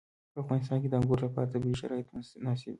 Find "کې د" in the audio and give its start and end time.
0.81-0.93